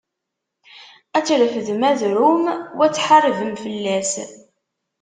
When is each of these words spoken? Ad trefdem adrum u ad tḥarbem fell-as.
Ad 1.17 1.23
trefdem 1.27 1.81
adrum 1.91 2.43
u 2.77 2.79
ad 2.85 2.93
tḥarbem 2.93 3.53
fell-as. 3.63 4.11